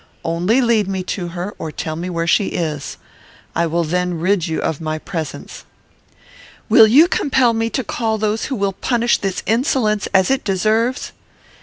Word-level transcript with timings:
Only 0.25 0.61
lead 0.61 0.87
me 0.87 1.03
to 1.13 1.27
her, 1.27 1.53
or 1.59 1.71
tell 1.71 1.95
me 1.95 2.09
where 2.09 2.25
she 2.25 2.47
is. 2.47 2.97
I 3.55 3.67
will 3.67 3.83
then 3.83 4.15
rid 4.15 4.47
you 4.47 4.59
of 4.59 4.81
my 4.81 4.97
presence." 4.97 5.63
"Will 6.69 6.87
you 6.87 7.07
compel 7.07 7.53
me 7.53 7.69
to 7.69 7.83
call 7.83 8.17
those 8.17 8.45
who 8.45 8.55
will 8.55 8.73
punish 8.73 9.19
this 9.19 9.43
insolence 9.45 10.07
as 10.11 10.31
it 10.31 10.43
deserves?" 10.43 11.11